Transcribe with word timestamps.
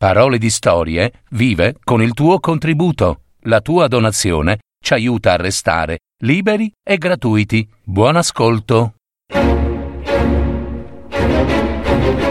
Parole 0.00 0.38
di 0.38 0.48
Storie 0.48 1.12
vive 1.32 1.76
con 1.84 2.00
il 2.00 2.14
tuo 2.14 2.40
contributo. 2.40 3.24
La 3.40 3.60
tua 3.60 3.86
donazione 3.86 4.60
ci 4.82 4.94
aiuta 4.94 5.32
a 5.32 5.36
restare 5.36 5.98
liberi 6.22 6.72
e 6.82 6.96
gratuiti. 6.96 7.68
Buon 7.84 8.16
ascolto. 8.16 8.94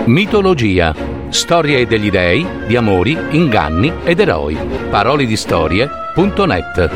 Mitologia. 0.05 0.95
Storie 1.29 1.85
degli 1.85 2.09
dei, 2.09 2.43
di 2.65 2.75
amori, 2.75 3.15
inganni 3.37 3.93
ed 4.03 4.19
eroi. 4.19 4.57
Parole 4.89 5.27
di 5.27 5.37
storie.net. 5.37 6.89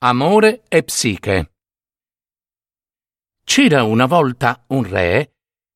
Amore 0.00 0.60
e 0.68 0.82
psiche. 0.82 1.53
C'era 3.44 3.84
una 3.84 4.06
volta 4.06 4.64
un 4.68 4.82
re 4.82 5.34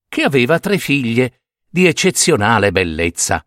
che 0.09 0.23
aveva 0.23 0.59
tre 0.59 0.79
figlie 0.79 1.43
di 1.69 1.87
eccezionale 1.87 2.73
bellezza. 2.73 3.45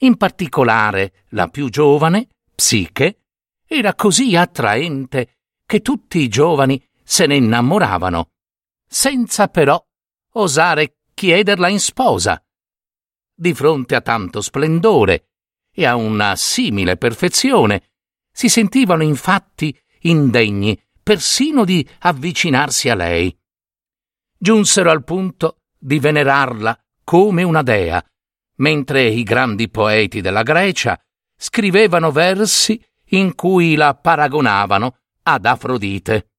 In 0.00 0.16
particolare 0.16 1.24
la 1.30 1.48
più 1.48 1.68
giovane, 1.70 2.28
Psiche, 2.54 3.22
era 3.66 3.94
così 3.94 4.36
attraente 4.36 5.38
che 5.64 5.80
tutti 5.80 6.18
i 6.18 6.28
giovani 6.28 6.82
se 7.02 7.26
ne 7.26 7.36
innamoravano, 7.36 8.30
senza 8.86 9.48
però 9.48 9.82
osare 10.32 10.98
chiederla 11.14 11.68
in 11.68 11.80
sposa. 11.80 12.42
Di 13.34 13.54
fronte 13.54 13.94
a 13.94 14.00
tanto 14.00 14.40
splendore 14.40 15.30
e 15.72 15.86
a 15.86 15.96
una 15.96 16.36
simile 16.36 16.96
perfezione, 16.96 17.90
si 18.30 18.48
sentivano 18.48 19.02
infatti 19.02 19.76
indegni 20.02 20.80
persino 21.02 21.64
di 21.64 21.88
avvicinarsi 22.00 22.88
a 22.88 22.94
lei. 22.94 23.37
Giunsero 24.40 24.92
al 24.92 25.02
punto 25.02 25.62
di 25.76 25.98
venerarla 25.98 26.78
come 27.02 27.42
una 27.42 27.62
dea, 27.62 28.02
mentre 28.58 29.08
i 29.08 29.24
grandi 29.24 29.68
poeti 29.68 30.20
della 30.20 30.44
Grecia 30.44 30.96
scrivevano 31.36 32.12
versi 32.12 32.80
in 33.10 33.34
cui 33.34 33.74
la 33.74 33.94
paragonavano 33.94 34.98
ad 35.22 35.44
Afrodite. 35.44 36.30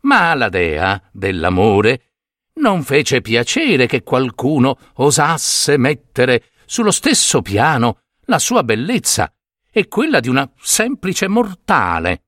Ma 0.00 0.32
alla 0.32 0.48
dea 0.48 1.00
dell'amore 1.12 2.14
non 2.54 2.82
fece 2.82 3.20
piacere 3.20 3.86
che 3.86 4.02
qualcuno 4.02 4.76
osasse 4.94 5.76
mettere 5.76 6.50
sullo 6.66 6.90
stesso 6.90 7.40
piano 7.40 8.00
la 8.22 8.40
sua 8.40 8.64
bellezza 8.64 9.32
e 9.70 9.86
quella 9.86 10.18
di 10.18 10.28
una 10.28 10.50
semplice 10.60 11.28
mortale. 11.28 12.24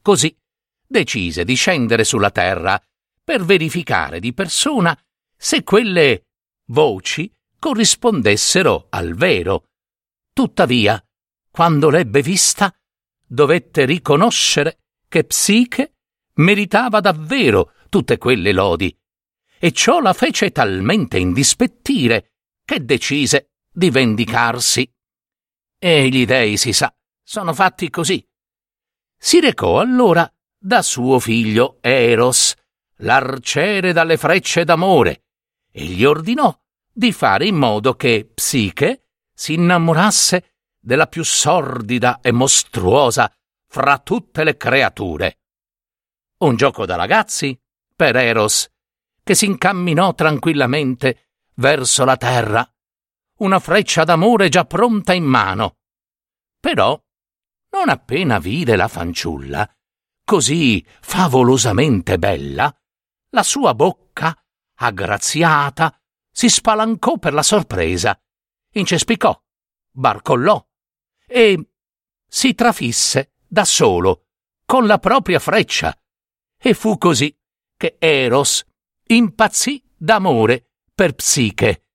Così 0.00 0.36
decise 0.86 1.44
di 1.44 1.54
scendere 1.54 2.04
sulla 2.04 2.30
terra 2.30 2.80
per 3.26 3.44
verificare 3.44 4.20
di 4.20 4.32
persona 4.32 4.96
se 5.36 5.64
quelle 5.64 6.26
voci 6.66 7.28
corrispondessero 7.58 8.86
al 8.90 9.14
vero. 9.14 9.70
Tuttavia, 10.32 11.04
quando 11.50 11.90
l'ebbe 11.90 12.22
vista, 12.22 12.72
dovette 13.26 13.84
riconoscere 13.84 14.78
che 15.08 15.24
Psiche 15.24 15.96
meritava 16.34 17.00
davvero 17.00 17.72
tutte 17.88 18.16
quelle 18.16 18.52
lodi, 18.52 18.96
e 19.58 19.72
ciò 19.72 19.98
la 19.98 20.12
fece 20.12 20.52
talmente 20.52 21.18
indispettire 21.18 22.34
che 22.64 22.84
decise 22.84 23.54
di 23.72 23.90
vendicarsi. 23.90 24.88
E 25.76 26.08
gli 26.10 26.24
dei, 26.24 26.56
si 26.56 26.72
sa, 26.72 26.94
sono 27.24 27.52
fatti 27.52 27.90
così. 27.90 28.24
Si 29.18 29.40
recò 29.40 29.80
allora 29.80 30.32
da 30.56 30.80
suo 30.82 31.18
figlio 31.18 31.78
Eros, 31.80 32.54
l'arciere 32.98 33.92
dalle 33.92 34.16
frecce 34.16 34.64
d'amore, 34.64 35.24
e 35.70 35.84
gli 35.84 36.04
ordinò 36.04 36.56
di 36.92 37.12
fare 37.12 37.46
in 37.46 37.56
modo 37.56 37.94
che 37.94 38.30
Psiche 38.32 39.08
si 39.34 39.54
innamorasse 39.54 40.54
della 40.80 41.06
più 41.06 41.22
sordida 41.24 42.20
e 42.22 42.32
mostruosa 42.32 43.30
fra 43.66 43.98
tutte 43.98 44.44
le 44.44 44.56
creature. 44.56 45.40
Un 46.38 46.56
gioco 46.56 46.86
da 46.86 46.96
ragazzi 46.96 47.58
per 47.94 48.16
Eros, 48.16 48.70
che 49.22 49.34
si 49.34 49.46
incamminò 49.46 50.14
tranquillamente 50.14 51.30
verso 51.54 52.04
la 52.04 52.16
terra, 52.16 52.66
una 53.38 53.58
freccia 53.58 54.04
d'amore 54.04 54.48
già 54.48 54.64
pronta 54.64 55.12
in 55.12 55.24
mano. 55.24 55.78
Però, 56.60 56.98
non 57.70 57.88
appena 57.88 58.38
vide 58.38 58.76
la 58.76 58.88
fanciulla, 58.88 59.68
così 60.24 60.84
favolosamente 61.00 62.18
bella, 62.18 62.74
la 63.30 63.42
sua 63.42 63.74
bocca, 63.74 64.36
aggraziata, 64.76 65.98
si 66.30 66.48
spalancò 66.48 67.18
per 67.18 67.32
la 67.32 67.42
sorpresa, 67.42 68.18
incespicò, 68.72 69.38
barcollò 69.90 70.64
e 71.26 71.70
si 72.28 72.54
trafisse 72.54 73.32
da 73.46 73.64
solo 73.64 74.26
con 74.64 74.86
la 74.86 74.98
propria 74.98 75.38
freccia. 75.38 75.96
E 76.58 76.74
fu 76.74 76.98
così 76.98 77.34
che 77.76 77.96
Eros 77.98 78.64
impazzì 79.06 79.82
d'amore 79.96 80.72
per 80.94 81.14
Psiche. 81.14 81.88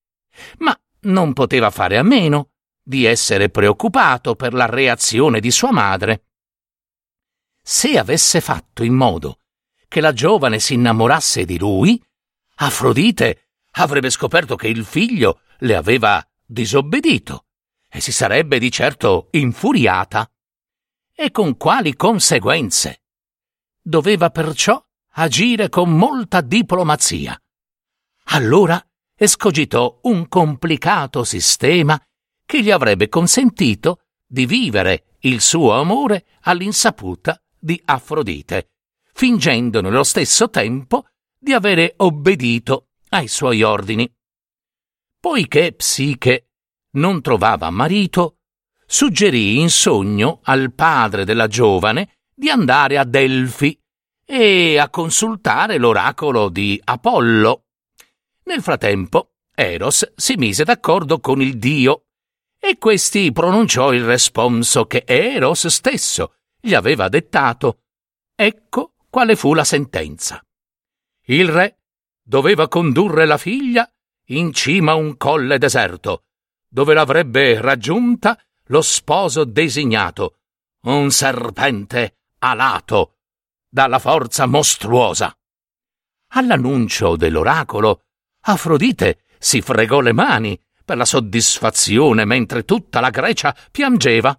Ma 0.59 0.75
non 1.01 1.33
poteva 1.33 1.69
fare 1.69 1.97
a 1.97 2.03
meno 2.03 2.51
di 2.81 3.05
essere 3.05 3.49
preoccupato 3.49 4.35
per 4.35 4.53
la 4.53 4.65
reazione 4.65 5.39
di 5.39 5.51
sua 5.51 5.71
madre. 5.71 6.25
Se 7.61 7.97
avesse 7.97 8.41
fatto 8.41 8.83
in 8.83 8.93
modo 8.93 9.40
che 9.91 9.99
la 9.99 10.13
giovane 10.13 10.59
si 10.59 10.75
innamorasse 10.75 11.43
di 11.43 11.57
lui, 11.57 12.01
Afrodite 12.59 13.49
avrebbe 13.71 14.09
scoperto 14.09 14.55
che 14.55 14.69
il 14.69 14.85
figlio 14.85 15.41
le 15.59 15.75
aveva 15.75 16.25
disobbedito 16.45 17.47
e 17.89 17.99
si 17.99 18.13
sarebbe 18.13 18.57
di 18.57 18.71
certo 18.71 19.27
infuriata. 19.31 20.31
E 21.13 21.29
con 21.31 21.57
quali 21.57 21.97
conseguenze? 21.97 23.01
Doveva 23.81 24.29
perciò 24.29 24.81
agire 25.15 25.67
con 25.67 25.91
molta 25.91 26.39
diplomazia. 26.39 27.37
Allora 28.27 28.81
escogitò 29.13 29.99
un 30.03 30.29
complicato 30.29 31.25
sistema 31.25 32.01
che 32.45 32.63
gli 32.63 32.71
avrebbe 32.71 33.09
consentito 33.09 34.03
di 34.25 34.45
vivere 34.45 35.17
il 35.23 35.41
suo 35.41 35.73
amore 35.73 36.27
all'insaputa 36.43 37.43
di 37.59 37.79
Afrodite, 37.83 38.69
fingendo 39.13 39.81
nello 39.81 40.03
stesso 40.03 40.49
tempo 40.49 41.05
di 41.37 41.53
avere 41.53 41.93
obbedito 41.97 42.89
ai 43.09 43.27
suoi 43.27 43.63
ordini. 43.63 44.11
Poiché 45.19 45.73
Psiche 45.73 46.49
non 46.91 47.21
trovava 47.21 47.69
marito, 47.69 48.37
suggerì 48.85 49.59
in 49.59 49.69
sogno 49.69 50.39
al 50.43 50.73
padre 50.73 51.25
della 51.25 51.47
giovane 51.47 52.17
di 52.33 52.49
andare 52.49 52.97
a 52.97 53.03
Delfi 53.03 53.79
e 54.25 54.77
a 54.77 54.89
consultare 54.89 55.77
l'oracolo 55.77 56.49
di 56.49 56.79
Apollo. 56.83 57.65
Nel 58.45 58.61
frattempo, 58.61 59.33
Eros 59.53 60.13
si 60.15 60.35
mise 60.35 60.63
d'accordo 60.63 61.19
con 61.19 61.41
il 61.41 61.57
dio 61.57 62.05
e 62.59 62.77
questi 62.77 63.31
pronunciò 63.31 63.93
il 63.93 64.03
responso 64.03 64.85
che 64.85 65.03
Eros 65.05 65.67
stesso 65.67 66.35
gli 66.59 66.73
aveva 66.73 67.09
dettato. 67.09 67.81
Ecco 68.35 68.93
quale 69.11 69.35
fu 69.35 69.53
la 69.53 69.65
sentenza. 69.65 70.43
Il 71.25 71.49
re 71.49 71.81
doveva 72.23 72.67
condurre 72.69 73.25
la 73.25 73.37
figlia 73.37 73.87
in 74.27 74.53
cima 74.53 74.93
a 74.93 74.95
un 74.95 75.17
colle 75.17 75.57
deserto, 75.57 76.23
dove 76.67 76.93
l'avrebbe 76.93 77.59
raggiunta 77.59 78.41
lo 78.67 78.81
sposo 78.81 79.43
designato, 79.43 80.37
un 80.85 81.11
serpente 81.11 82.19
alato, 82.39 83.17
dalla 83.69 83.99
forza 83.99 84.45
mostruosa. 84.45 85.37
All'annuncio 86.33 87.17
dell'oracolo, 87.17 88.05
Afrodite 88.43 89.25
si 89.37 89.61
fregò 89.61 89.99
le 89.99 90.13
mani 90.13 90.59
per 90.85 90.95
la 90.95 91.05
soddisfazione 91.05 92.23
mentre 92.23 92.63
tutta 92.63 93.01
la 93.01 93.09
Grecia 93.09 93.55
piangeva 93.69 94.35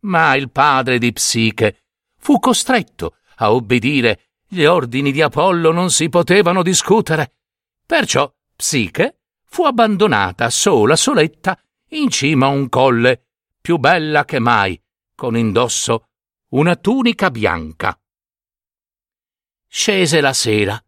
ma 0.00 0.34
il 0.34 0.50
padre 0.50 0.98
di 0.98 1.12
Psiche 1.12 1.84
fu 2.18 2.38
costretto 2.38 3.18
a 3.36 3.52
obbedire. 3.52 4.28
Gli 4.46 4.64
ordini 4.64 5.12
di 5.12 5.22
Apollo 5.22 5.72
non 5.72 5.90
si 5.90 6.08
potevano 6.08 6.62
discutere. 6.62 7.34
Perciò 7.86 8.32
Psiche 8.56 9.20
fu 9.44 9.64
abbandonata 9.64 10.48
sola, 10.50 10.96
soletta, 10.96 11.58
in 11.90 12.08
cima 12.10 12.46
a 12.46 12.50
un 12.50 12.68
colle, 12.68 13.26
più 13.60 13.78
bella 13.78 14.24
che 14.24 14.38
mai, 14.38 14.80
con 15.14 15.36
indosso 15.36 16.08
una 16.50 16.76
tunica 16.76 17.30
bianca. 17.30 17.98
Scese 19.66 20.20
la 20.20 20.32
sera. 20.32 20.82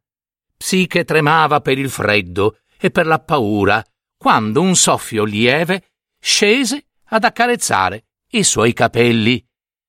Psiche 0.56 1.04
tremava 1.04 1.60
per 1.60 1.78
il 1.78 1.90
freddo 1.90 2.60
e 2.78 2.90
per 2.90 3.06
la 3.06 3.18
paura, 3.18 3.84
quando 4.16 4.60
un 4.60 4.76
soffio 4.76 5.24
lieve 5.24 5.90
scese 6.20 6.86
ad 7.06 7.24
accarezzare 7.24 8.06
i 8.30 8.42
suoi 8.42 8.72
capelli. 8.72 9.44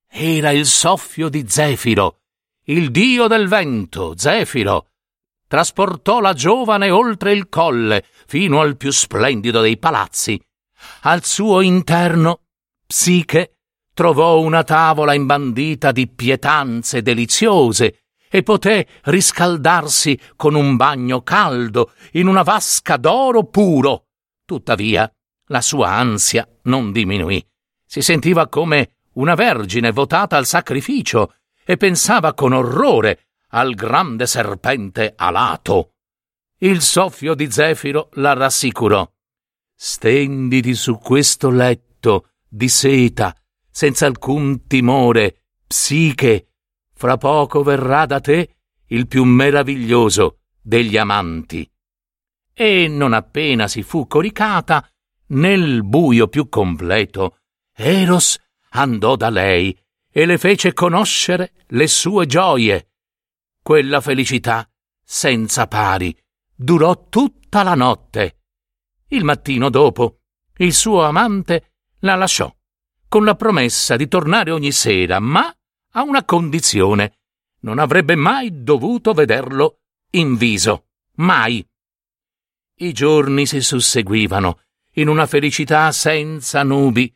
Era 0.09 0.51
il 0.51 0.65
soffio 0.65 1.29
di 1.29 1.47
Zefiro, 1.47 2.21
il 2.69 2.91
dio 2.91 3.27
del 3.27 3.47
vento, 3.47 4.13
Zefiro. 4.17 4.87
trasportò 5.47 6.19
la 6.19 6.33
giovane 6.33 6.89
oltre 6.89 7.31
il 7.31 7.47
colle 7.47 8.03
fino 8.25 8.59
al 8.59 8.75
più 8.75 8.91
splendido 8.91 9.61
dei 9.61 9.77
palazzi. 9.77 10.41
Al 11.01 11.23
suo 11.23 11.61
interno, 11.61 12.41
Psiche 12.85 13.59
trovò 13.93 14.39
una 14.39 14.63
tavola 14.63 15.13
imbandita 15.13 15.93
di 15.93 16.09
pietanze 16.09 17.01
deliziose 17.01 18.03
e 18.29 18.43
poté 18.43 18.85
riscaldarsi 19.03 20.19
con 20.35 20.53
un 20.53 20.75
bagno 20.75 21.21
caldo 21.21 21.93
in 22.13 22.27
una 22.27 22.43
vasca 22.43 22.97
d'oro 22.97 23.45
puro. 23.45 24.07
Tuttavia, 24.43 25.09
la 25.47 25.61
sua 25.61 25.91
ansia 25.91 26.45
non 26.63 26.91
diminuì. 26.91 27.41
Si 27.85 28.01
sentiva 28.01 28.49
come 28.49 28.97
una 29.13 29.35
vergine 29.35 29.91
votata 29.91 30.35
al 30.35 30.45
sacrificio 30.45 31.31
e 31.69 31.75
pensava 31.75 32.33
con 32.33 32.53
orrore 32.53 33.25
al 33.49 33.75
grande 33.75 34.25
serpente 34.25 35.11
alato. 35.17 35.95
Il 36.59 36.79
soffio 36.79 37.35
di 37.35 37.51
Zefiro 37.51 38.07
la 38.13 38.31
rassicurò. 38.31 39.05
Stenditi 39.75 40.73
su 40.73 40.97
questo 40.97 41.49
letto 41.49 42.29
di 42.47 42.69
seta, 42.69 43.35
senza 43.69 44.05
alcun 44.05 44.65
timore, 44.65 45.41
psiche, 45.67 46.53
fra 46.93 47.17
poco 47.17 47.63
verrà 47.63 48.05
da 48.05 48.21
te 48.21 48.55
il 48.85 49.05
più 49.05 49.25
meraviglioso 49.25 50.43
degli 50.61 50.95
amanti. 50.95 51.69
E 52.53 52.87
non 52.87 53.11
appena 53.11 53.67
si 53.67 53.83
fu 53.83 54.07
coricata, 54.07 54.89
nel 55.27 55.83
buio 55.83 56.29
più 56.29 56.47
completo, 56.47 57.39
Eros 57.73 58.39
andò 58.69 59.17
da 59.17 59.29
lei 59.29 59.77
e 60.17 60.25
le 60.25 60.39
fece 60.39 60.73
conoscere 60.73 61.53
le 61.67 61.85
sue 61.85 62.25
gioie. 62.25 62.93
Quella 63.61 64.01
felicità, 64.01 64.67
senza 65.03 65.67
pari, 65.67 66.17
durò 66.55 67.07
tutta 67.07 67.61
la 67.61 67.75
notte. 67.75 68.39
Il 69.09 69.23
mattino 69.23 69.69
dopo, 69.69 70.21
il 70.55 70.73
suo 70.73 71.03
amante 71.03 71.73
la 71.99 72.15
lasciò, 72.15 72.51
con 73.07 73.25
la 73.25 73.35
promessa 73.35 73.95
di 73.95 74.07
tornare 74.07 74.49
ogni 74.49 74.71
sera, 74.71 75.19
ma 75.19 75.55
a 75.91 76.01
una 76.01 76.25
condizione. 76.25 77.19
Non 77.59 77.77
avrebbe 77.77 78.15
mai 78.15 78.63
dovuto 78.63 79.13
vederlo 79.13 79.81
in 80.13 80.35
viso. 80.35 80.87
Mai. 81.17 81.63
I 82.77 82.91
giorni 82.91 83.45
si 83.45 83.61
susseguivano, 83.61 84.61
in 84.93 85.09
una 85.09 85.27
felicità 85.27 85.91
senza 85.91 86.63
nubi. 86.63 87.15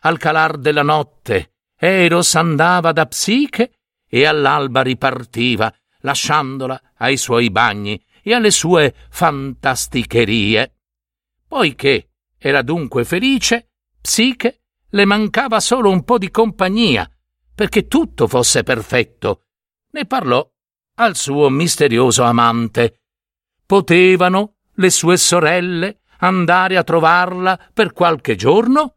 Al 0.00 0.16
calar 0.16 0.56
della 0.56 0.82
notte, 0.82 1.49
Eros 1.82 2.34
andava 2.34 2.92
da 2.92 3.06
Psiche 3.06 3.72
e 4.06 4.26
all'alba 4.26 4.82
ripartiva, 4.82 5.74
lasciandola 6.00 6.78
ai 6.98 7.16
suoi 7.16 7.50
bagni 7.50 7.98
e 8.22 8.34
alle 8.34 8.50
sue 8.50 8.94
fantasticherie. 9.08 10.76
Poiché 11.48 12.10
era 12.36 12.60
dunque 12.60 13.06
felice, 13.06 13.70
Psiche 13.98 14.60
le 14.90 15.04
mancava 15.06 15.58
solo 15.58 15.88
un 15.88 16.04
po' 16.04 16.18
di 16.18 16.30
compagnia, 16.30 17.10
perché 17.54 17.86
tutto 17.86 18.28
fosse 18.28 18.62
perfetto. 18.62 19.44
Ne 19.92 20.04
parlò 20.04 20.46
al 20.96 21.16
suo 21.16 21.48
misterioso 21.48 22.24
amante. 22.24 23.04
Potevano 23.64 24.56
le 24.74 24.90
sue 24.90 25.16
sorelle 25.16 26.00
andare 26.18 26.76
a 26.76 26.84
trovarla 26.84 27.70
per 27.72 27.94
qualche 27.94 28.36
giorno? 28.36 28.96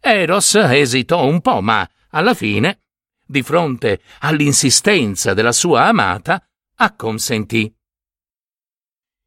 Eros 0.00 0.54
esitò 0.54 1.26
un 1.26 1.42
po', 1.42 1.60
ma 1.60 1.86
alla 2.14 2.34
fine, 2.34 2.80
di 3.26 3.42
fronte 3.42 4.00
all'insistenza 4.20 5.34
della 5.34 5.52
sua 5.52 5.86
amata, 5.86 6.42
acconsentì. 6.76 7.72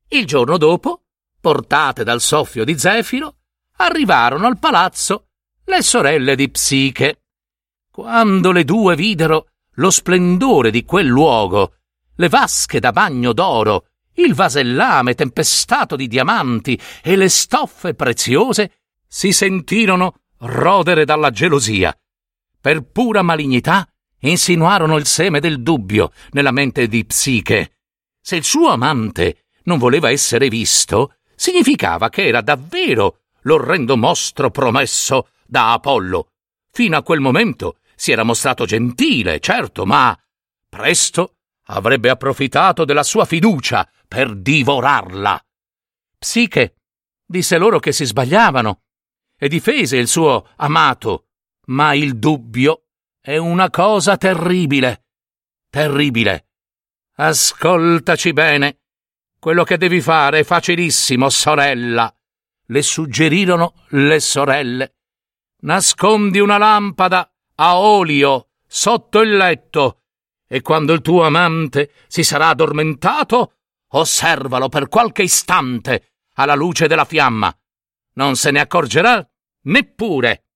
Il 0.09 0.25
giorno 0.25 0.57
dopo, 0.57 1.03
portate 1.39 2.03
dal 2.03 2.21
soffio 2.21 2.63
di 2.63 2.77
Zefiro, 2.77 3.37
arrivarono 3.77 4.47
al 4.47 4.57
palazzo 4.57 5.27
le 5.65 5.81
sorelle 5.81 6.35
di 6.35 6.49
Psiche. 6.49 7.23
Quando 7.91 8.51
le 8.51 8.63
due 8.63 8.95
videro 8.95 9.49
lo 9.73 9.91
splendore 9.91 10.71
di 10.71 10.85
quel 10.85 11.07
luogo, 11.07 11.73
le 12.15 12.29
vasche 12.29 12.79
da 12.79 12.91
bagno 12.91 13.33
d'oro, 13.33 13.87
il 14.13 14.33
vasellame 14.33 15.13
tempestato 15.13 15.95
di 15.95 16.07
diamanti 16.07 16.79
e 17.03 17.15
le 17.15 17.29
stoffe 17.29 17.93
preziose, 17.93 18.79
si 19.07 19.31
sentirono 19.31 20.21
rodere 20.39 21.05
dalla 21.05 21.31
gelosia. 21.31 21.95
Per 22.67 22.83
pura 22.83 23.21
malignità 23.21 23.89
insinuarono 24.19 24.97
il 24.97 25.05
seme 25.05 25.39
del 25.39 25.63
dubbio 25.63 26.11
nella 26.31 26.51
mente 26.51 26.89
di 26.89 27.05
Psiche. 27.05 27.77
Se 28.19 28.35
il 28.35 28.43
suo 28.43 28.67
amante 28.67 29.45
non 29.63 29.77
voleva 29.77 30.09
essere 30.09 30.49
visto, 30.49 31.13
significava 31.33 32.09
che 32.09 32.27
era 32.27 32.41
davvero 32.41 33.21
l'orrendo 33.43 33.95
mostro 33.95 34.51
promesso 34.51 35.29
da 35.45 35.71
Apollo. 35.71 36.33
Fino 36.69 36.97
a 36.97 37.03
quel 37.03 37.21
momento 37.21 37.77
si 37.95 38.11
era 38.11 38.23
mostrato 38.23 38.65
gentile, 38.65 39.39
certo, 39.39 39.85
ma 39.85 40.13
presto 40.67 41.37
avrebbe 41.67 42.09
approfittato 42.09 42.83
della 42.83 43.03
sua 43.03 43.23
fiducia 43.23 43.89
per 44.05 44.35
divorarla. 44.35 45.41
Psiche 46.19 46.75
disse 47.25 47.57
loro 47.57 47.79
che 47.79 47.93
si 47.93 48.03
sbagliavano 48.03 48.81
e 49.37 49.47
difese 49.47 49.95
il 49.95 50.09
suo 50.09 50.49
amato, 50.57 51.27
ma 51.67 51.93
il 51.93 52.17
dubbio 52.17 52.83
è 53.19 53.37
una 53.37 53.69
cosa 53.69 54.17
terribile. 54.17 55.05
Terribile. 55.69 56.47
Ascoltaci 57.15 58.33
bene 58.33 58.79
quello 59.39 59.63
che 59.63 59.77
devi 59.77 60.01
fare 60.01 60.39
è 60.39 60.43
facilissimo, 60.43 61.29
sorella. 61.29 62.13
Le 62.65 62.81
suggerirono 62.81 63.75
le 63.89 64.19
sorelle. 64.19 64.95
Nascondi 65.59 66.39
una 66.39 66.57
lampada 66.57 67.31
a 67.55 67.79
olio 67.79 68.49
sotto 68.67 69.21
il 69.21 69.37
letto 69.37 70.01
e 70.47 70.61
quando 70.61 70.93
il 70.93 71.01
tuo 71.01 71.23
amante 71.23 71.91
si 72.07 72.23
sarà 72.23 72.49
addormentato, 72.49 73.53
osservalo 73.91 74.69
per 74.69 74.87
qualche 74.87 75.23
istante 75.23 76.15
alla 76.35 76.55
luce 76.55 76.87
della 76.87 77.05
fiamma. 77.05 77.55
Non 78.13 78.35
se 78.35 78.51
ne 78.51 78.59
accorgerà 78.59 79.25
neppure. 79.63 80.46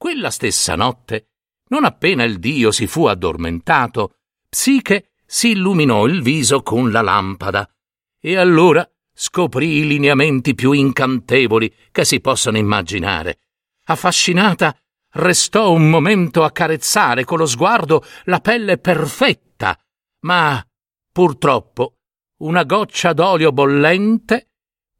Quella 0.00 0.30
stessa 0.30 0.76
notte, 0.76 1.32
non 1.68 1.84
appena 1.84 2.24
il 2.24 2.38
dio 2.38 2.72
si 2.72 2.86
fu 2.86 3.04
addormentato, 3.04 4.14
Psiche 4.48 5.10
si 5.26 5.50
illuminò 5.50 6.06
il 6.06 6.22
viso 6.22 6.62
con 6.62 6.90
la 6.90 7.02
lampada 7.02 7.70
e 8.18 8.38
allora 8.38 8.90
scoprì 9.12 9.76
i 9.76 9.86
lineamenti 9.86 10.54
più 10.54 10.72
incantevoli 10.72 11.70
che 11.92 12.06
si 12.06 12.22
possano 12.22 12.56
immaginare. 12.56 13.40
Affascinata, 13.88 14.74
restò 15.16 15.70
un 15.70 15.90
momento 15.90 16.44
a 16.44 16.50
carezzare 16.50 17.26
con 17.26 17.36
lo 17.36 17.44
sguardo 17.44 18.02
la 18.24 18.40
pelle 18.40 18.78
perfetta, 18.78 19.78
ma 20.20 20.66
purtroppo 21.12 21.98
una 22.38 22.64
goccia 22.64 23.12
d'olio 23.12 23.52
bollente 23.52 24.52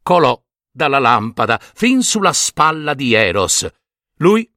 colò 0.03 0.39
dalla 0.71 0.99
lampada 0.99 1.59
fin 1.59 2.03
sulla 2.03 2.33
spalla 2.33 2.93
di 2.93 3.13
Eros. 3.15 3.67
Lui 4.17 4.47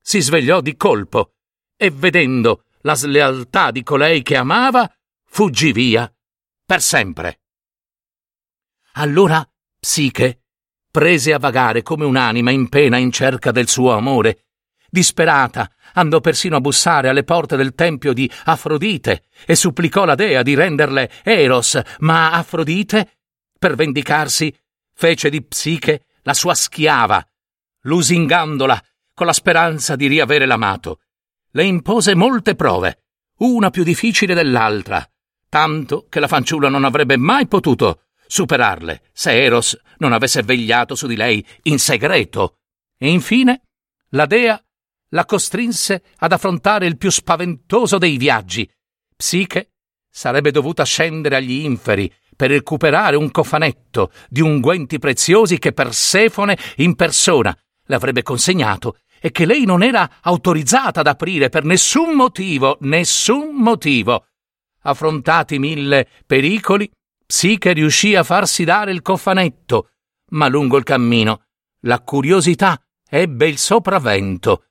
si 0.00 0.20
svegliò 0.20 0.60
di 0.60 0.76
colpo 0.76 1.34
e 1.76 1.90
vedendo 1.90 2.64
la 2.82 2.94
slealtà 2.94 3.70
di 3.70 3.82
colei 3.82 4.22
che 4.22 4.36
amava, 4.36 4.90
fuggì 5.24 5.72
via 5.72 6.12
per 6.64 6.80
sempre. 6.80 7.40
Allora 8.94 9.46
Psiche 9.78 10.42
prese 10.90 11.32
a 11.32 11.38
vagare 11.38 11.82
come 11.82 12.04
un'anima 12.04 12.50
in 12.50 12.68
pena 12.68 12.96
in 12.96 13.12
cerca 13.12 13.50
del 13.50 13.68
suo 13.68 13.92
amore. 13.92 14.46
Disperata, 14.88 15.70
andò 15.94 16.20
persino 16.20 16.56
a 16.56 16.60
bussare 16.60 17.08
alle 17.08 17.22
porte 17.22 17.56
del 17.56 17.74
tempio 17.74 18.12
di 18.12 18.30
Afrodite 18.44 19.24
e 19.46 19.54
supplicò 19.54 20.04
la 20.04 20.16
dea 20.16 20.42
di 20.42 20.54
renderle 20.54 21.10
Eros, 21.22 21.80
ma 22.00 22.32
Afrodite, 22.32 23.18
per 23.56 23.76
vendicarsi, 23.76 24.54
fece 24.92 25.30
di 25.30 25.42
Psiche 25.44 26.06
la 26.22 26.34
sua 26.34 26.54
schiava, 26.54 27.24
lusingandola 27.82 28.82
con 29.20 29.28
la 29.28 29.34
speranza 29.34 29.96
di 29.96 30.06
riavere 30.06 30.46
l'amato. 30.46 31.00
Le 31.50 31.64
impose 31.64 32.14
molte 32.14 32.54
prove, 32.54 33.02
una 33.40 33.68
più 33.68 33.82
difficile 33.82 34.32
dell'altra, 34.32 35.06
tanto 35.50 36.06
che 36.08 36.20
la 36.20 36.26
fanciulla 36.26 36.70
non 36.70 36.84
avrebbe 36.84 37.18
mai 37.18 37.46
potuto 37.46 38.04
superarle 38.26 39.02
se 39.12 39.32
Eros 39.32 39.78
non 39.98 40.14
avesse 40.14 40.42
vegliato 40.42 40.94
su 40.94 41.06
di 41.06 41.16
lei 41.16 41.46
in 41.64 41.78
segreto. 41.78 42.60
E 42.96 43.10
infine 43.10 43.64
la 44.12 44.24
dea 44.24 44.58
la 45.10 45.26
costrinse 45.26 46.02
ad 46.16 46.32
affrontare 46.32 46.86
il 46.86 46.96
più 46.96 47.10
spaventoso 47.10 47.98
dei 47.98 48.16
viaggi. 48.16 48.66
Psiche 49.14 49.72
sarebbe 50.08 50.50
dovuta 50.50 50.82
scendere 50.84 51.36
agli 51.36 51.62
inferi 51.62 52.10
per 52.34 52.48
recuperare 52.48 53.16
un 53.16 53.30
cofanetto 53.30 54.12
di 54.30 54.40
unguenti 54.40 54.98
preziosi 54.98 55.58
che 55.58 55.74
Persefone 55.74 56.56
in 56.76 56.94
persona 56.94 57.54
le 57.84 57.94
avrebbe 57.94 58.22
consegnato 58.22 58.96
e 59.20 59.30
che 59.30 59.44
lei 59.44 59.64
non 59.64 59.82
era 59.82 60.18
autorizzata 60.22 61.00
ad 61.00 61.06
aprire 61.06 61.48
per 61.50 61.64
nessun 61.64 62.14
motivo, 62.14 62.78
nessun 62.80 63.54
motivo. 63.54 64.26
Affrontati 64.82 65.58
mille 65.58 66.08
pericoli, 66.26 66.90
Psiche 67.26 67.72
riuscì 67.72 68.16
a 68.16 68.24
farsi 68.24 68.64
dare 68.64 68.90
il 68.90 69.02
cofanetto, 69.02 69.90
ma 70.30 70.48
lungo 70.48 70.78
il 70.78 70.84
cammino 70.84 71.42
la 71.84 72.00
curiosità 72.00 72.78
ebbe 73.08 73.48
il 73.48 73.58
sopravvento. 73.58 74.66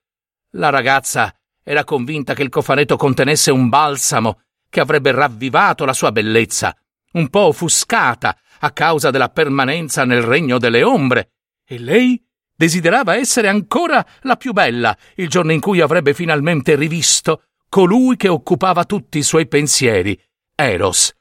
La 0.51 0.69
ragazza 0.69 1.33
era 1.63 1.83
convinta 1.83 2.33
che 2.33 2.43
il 2.43 2.49
cofanetto 2.49 2.97
contenesse 2.97 3.51
un 3.51 3.69
balsamo 3.69 4.41
che 4.69 4.79
avrebbe 4.79 5.11
ravvivato 5.11 5.85
la 5.85 5.93
sua 5.93 6.11
bellezza, 6.11 6.75
un 7.13 7.29
po' 7.29 7.47
offuscata 7.47 8.37
a 8.59 8.71
causa 8.71 9.09
della 9.09 9.29
permanenza 9.29 10.05
nel 10.05 10.21
regno 10.21 10.59
delle 10.59 10.83
ombre, 10.83 11.31
e 11.65 11.79
lei 11.79 12.23
desiderava 12.59 13.15
essere 13.15 13.47
ancora 13.47 14.05
la 14.23 14.35
più 14.35 14.51
bella 14.51 14.95
il 15.15 15.29
giorno 15.29 15.53
in 15.53 15.61
cui 15.61 15.79
avrebbe 15.79 16.13
finalmente 16.13 16.75
rivisto 16.75 17.43
colui 17.69 18.17
che 18.17 18.27
occupava 18.27 18.83
tutti 18.83 19.17
i 19.17 19.23
suoi 19.23 19.47
pensieri, 19.47 20.21
Eros. 20.55 21.13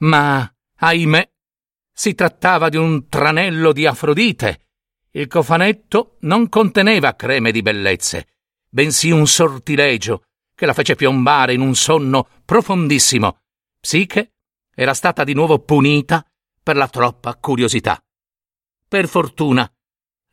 Ma, 0.00 0.46
ahimè, 0.76 1.30
si 1.90 2.14
trattava 2.14 2.68
di 2.68 2.76
un 2.76 3.08
tranello 3.08 3.72
di 3.72 3.86
Afrodite. 3.86 4.66
Il 5.12 5.28
cofanetto 5.28 6.18
non 6.20 6.50
conteneva 6.50 7.16
creme 7.16 7.52
di 7.52 7.62
bellezze, 7.62 8.26
bensì 8.68 9.10
un 9.10 9.26
sortilegio 9.26 10.24
che 10.54 10.66
la 10.66 10.74
fece 10.74 10.94
piombare 10.94 11.54
in 11.54 11.62
un 11.62 11.74
sonno 11.74 12.28
profondissimo. 12.44 13.38
Psiche 13.80 14.34
era 14.74 14.92
stata 14.92 15.24
di 15.24 15.32
nuovo 15.32 15.58
punita 15.60 16.22
per 16.62 16.76
la 16.76 16.88
troppa 16.88 17.34
curiosità. 17.36 17.98
Per 18.86 19.08
fortuna, 19.08 19.70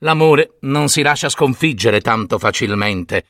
l'amore 0.04 0.58
non 0.62 0.90
si 0.90 1.02
lascia 1.02 1.30
sconfiggere 1.30 2.02
tanto 2.02 2.38
facilmente. 2.38 3.26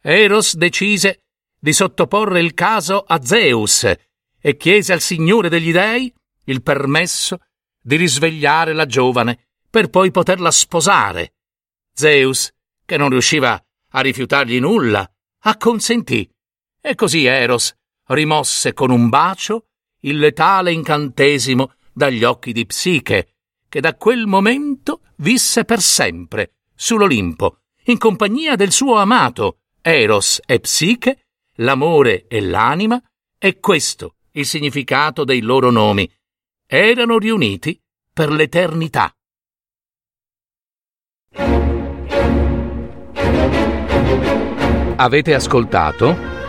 Eros 0.00 0.56
decise 0.56 1.24
di 1.58 1.72
sottoporre 1.72 2.40
il 2.40 2.54
caso 2.54 3.04
a 3.06 3.22
Zeus 3.22 3.92
e 4.40 4.56
chiese 4.56 4.92
al 4.92 5.00
Signore 5.00 5.48
degli 5.48 5.72
Dei 5.72 6.12
il 6.46 6.62
permesso 6.62 7.38
di 7.80 7.96
risvegliare 7.96 8.72
la 8.72 8.86
giovane 8.86 9.46
per 9.68 9.88
poi 9.88 10.10
poterla 10.10 10.50
sposare. 10.50 11.34
Zeus, 11.92 12.50
che 12.84 12.96
non 12.96 13.10
riusciva 13.10 13.62
a 13.90 14.00
rifiutargli 14.00 14.58
nulla, 14.58 15.08
acconsentì 15.42 16.28
e 16.80 16.94
così 16.94 17.24
Eros 17.24 17.74
rimosse 18.06 18.72
con 18.72 18.90
un 18.90 19.08
bacio 19.08 19.66
il 20.00 20.18
letale 20.18 20.72
incantesimo 20.72 21.74
dagli 21.92 22.24
occhi 22.24 22.52
di 22.52 22.66
Psiche, 22.66 23.31
che 23.72 23.80
da 23.80 23.94
quel 23.94 24.26
momento 24.26 25.00
visse 25.16 25.64
per 25.64 25.80
sempre 25.80 26.56
sull'Olimpo, 26.74 27.60
in 27.84 27.96
compagnia 27.96 28.54
del 28.54 28.70
suo 28.70 28.96
amato, 28.96 29.60
Eros 29.80 30.42
e 30.44 30.60
Psiche, 30.60 31.28
l'amore 31.54 32.26
e 32.28 32.42
l'anima, 32.42 33.02
e 33.38 33.60
questo 33.60 34.16
il 34.32 34.44
significato 34.44 35.24
dei 35.24 35.40
loro 35.40 35.70
nomi. 35.70 36.06
Erano 36.66 37.16
riuniti 37.16 37.80
per 38.12 38.30
l'eternità. 38.30 39.10
Avete 44.96 45.32
ascoltato 45.32 46.31